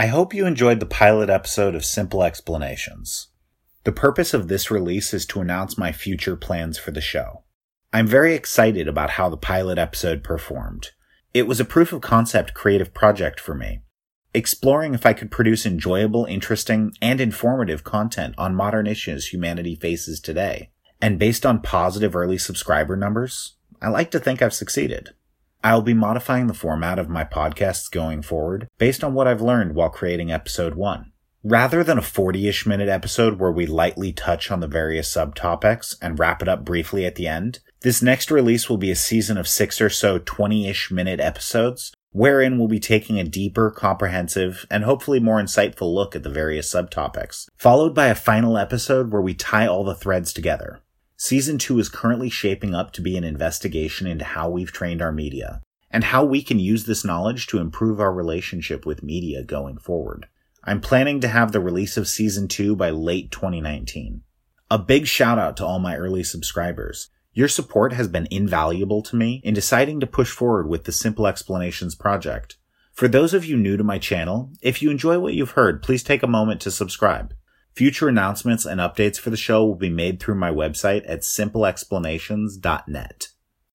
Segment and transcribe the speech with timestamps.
[0.00, 3.28] I hope you enjoyed the pilot episode of Simple Explanations.
[3.84, 7.42] The purpose of this release is to announce my future plans for the show.
[7.92, 10.92] I'm very excited about how the pilot episode performed.
[11.34, 13.82] It was a proof of concept creative project for me,
[14.32, 20.18] exploring if I could produce enjoyable, interesting, and informative content on modern issues humanity faces
[20.18, 20.70] today.
[21.02, 25.10] And based on positive early subscriber numbers, I like to think I've succeeded.
[25.62, 29.74] I'll be modifying the format of my podcasts going forward based on what I've learned
[29.74, 31.12] while creating episode 1.
[31.42, 36.18] Rather than a 40-ish minute episode where we lightly touch on the various subtopics and
[36.18, 39.48] wrap it up briefly at the end, this next release will be a season of
[39.48, 45.20] 6 or so 20-ish minute episodes wherein we'll be taking a deeper, comprehensive, and hopefully
[45.20, 49.66] more insightful look at the various subtopics, followed by a final episode where we tie
[49.66, 50.80] all the threads together.
[51.22, 55.12] Season 2 is currently shaping up to be an investigation into how we've trained our
[55.12, 59.76] media, and how we can use this knowledge to improve our relationship with media going
[59.76, 60.28] forward.
[60.64, 64.22] I'm planning to have the release of Season 2 by late 2019.
[64.70, 67.10] A big shout out to all my early subscribers.
[67.34, 71.26] Your support has been invaluable to me in deciding to push forward with the Simple
[71.26, 72.56] Explanations project.
[72.94, 76.02] For those of you new to my channel, if you enjoy what you've heard, please
[76.02, 77.34] take a moment to subscribe.
[77.74, 83.28] Future announcements and updates for the show will be made through my website at simpleexplanations.net.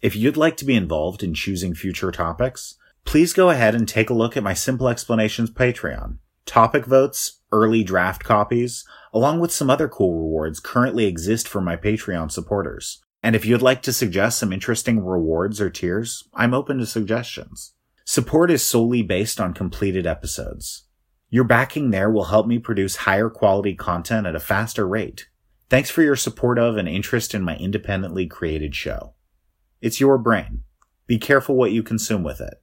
[0.00, 4.10] If you'd like to be involved in choosing future topics, please go ahead and take
[4.10, 6.16] a look at my Simple Explanations Patreon.
[6.46, 11.76] Topic votes, early draft copies, along with some other cool rewards currently exist for my
[11.76, 13.00] Patreon supporters.
[13.22, 17.74] And if you'd like to suggest some interesting rewards or tiers, I'm open to suggestions.
[18.04, 20.86] Support is solely based on completed episodes.
[21.32, 25.30] Your backing there will help me produce higher quality content at a faster rate.
[25.70, 29.14] Thanks for your support of and interest in my independently created show.
[29.80, 30.64] It's your brain.
[31.06, 32.58] Be careful what you consume with it.